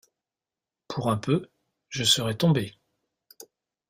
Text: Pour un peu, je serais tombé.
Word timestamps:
Pour 0.87 1.11
un 1.11 1.17
peu, 1.17 1.47
je 1.89 2.03
serais 2.03 2.33
tombé. 2.35 2.73